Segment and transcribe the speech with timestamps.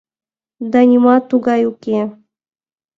[0.71, 1.99] —Да нимат тугай уке...